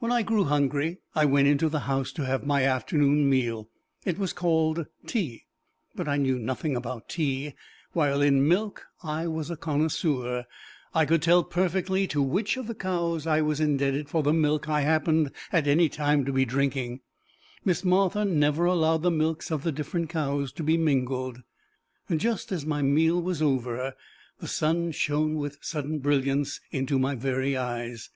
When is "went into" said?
1.24-1.68